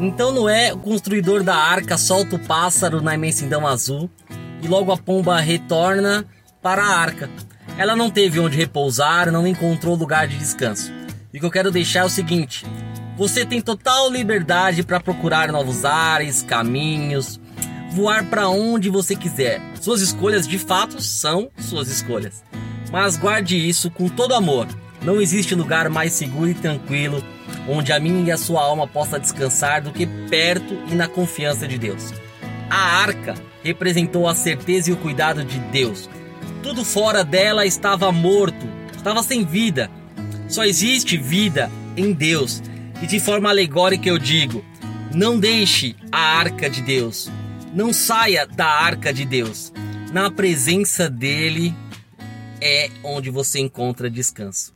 Então 0.00 0.30
Noé, 0.30 0.72
o 0.72 0.78
construidor 0.78 1.42
da 1.42 1.56
arca, 1.56 1.98
solta 1.98 2.36
o 2.36 2.38
pássaro 2.38 3.02
na 3.02 3.14
imensidão 3.14 3.66
azul 3.66 4.08
e 4.62 4.68
logo 4.68 4.92
a 4.92 4.96
pomba 4.96 5.40
retorna 5.40 6.24
para 6.62 6.84
a 6.84 6.96
arca. 6.96 7.28
Ela 7.76 7.96
não 7.96 8.08
teve 8.08 8.38
onde 8.38 8.56
repousar, 8.56 9.32
não 9.32 9.46
encontrou 9.46 9.96
lugar 9.96 10.28
de 10.28 10.38
descanso. 10.38 10.92
E 11.32 11.38
o 11.38 11.40
que 11.40 11.46
eu 11.46 11.50
quero 11.50 11.72
deixar 11.72 12.00
é 12.00 12.04
o 12.04 12.08
seguinte: 12.08 12.64
você 13.16 13.44
tem 13.44 13.60
total 13.60 14.08
liberdade 14.08 14.84
para 14.84 15.00
procurar 15.00 15.50
novos 15.50 15.84
ares, 15.84 16.42
caminhos, 16.42 17.40
voar 17.90 18.24
para 18.30 18.48
onde 18.48 18.88
você 18.88 19.16
quiser. 19.16 19.60
Suas 19.80 20.00
escolhas 20.00 20.46
de 20.46 20.58
fato 20.58 21.02
são 21.02 21.50
suas 21.58 21.88
escolhas. 21.88 22.44
Mas 22.92 23.16
guarde 23.16 23.56
isso 23.56 23.90
com 23.90 24.08
todo 24.08 24.34
amor. 24.34 24.68
Não 25.02 25.20
existe 25.20 25.56
lugar 25.56 25.88
mais 25.88 26.12
seguro 26.12 26.50
e 26.50 26.54
tranquilo 26.54 27.22
onde 27.68 27.92
a 27.92 28.00
minha 28.00 28.24
e 28.24 28.32
a 28.32 28.36
sua 28.36 28.62
alma 28.62 28.86
possa 28.86 29.20
descansar 29.20 29.82
do 29.82 29.92
que 29.92 30.06
perto 30.28 30.74
e 30.90 30.94
na 30.94 31.06
confiança 31.06 31.68
de 31.68 31.78
Deus. 31.78 32.12
A 32.70 33.00
arca 33.00 33.34
representou 33.62 34.26
a 34.26 34.34
certeza 34.34 34.90
e 34.90 34.92
o 34.92 34.96
cuidado 34.96 35.44
de 35.44 35.58
Deus. 35.58 36.08
Tudo 36.62 36.84
fora 36.84 37.22
dela 37.24 37.66
estava 37.66 38.10
morto, 38.10 38.66
estava 38.96 39.22
sem 39.22 39.44
vida. 39.44 39.90
Só 40.48 40.64
existe 40.64 41.16
vida 41.16 41.70
em 41.96 42.12
Deus. 42.12 42.62
E 43.02 43.06
de 43.06 43.20
forma 43.20 43.48
alegórica 43.48 44.08
eu 44.08 44.18
digo: 44.18 44.64
não 45.14 45.38
deixe 45.38 45.94
a 46.10 46.18
arca 46.18 46.68
de 46.68 46.82
Deus. 46.82 47.30
Não 47.74 47.92
saia 47.92 48.46
da 48.46 48.66
arca 48.66 49.12
de 49.12 49.24
Deus. 49.24 49.72
Na 50.12 50.30
presença 50.30 51.08
dele 51.08 51.74
é 52.60 52.90
onde 53.04 53.30
você 53.30 53.60
encontra 53.60 54.10
descanso. 54.10 54.66